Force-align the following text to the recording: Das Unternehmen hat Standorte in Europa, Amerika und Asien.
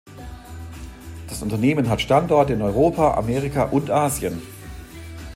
Das 1.29 1.43
Unternehmen 1.43 1.87
hat 1.87 2.01
Standorte 2.01 2.53
in 2.53 2.63
Europa, 2.63 3.13
Amerika 3.13 3.65
und 3.65 3.91
Asien. 3.91 4.41